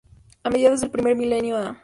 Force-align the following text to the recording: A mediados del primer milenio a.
A 0.43 0.49
mediados 0.49 0.81
del 0.81 0.89
primer 0.89 1.15
milenio 1.15 1.55
a. 1.57 1.79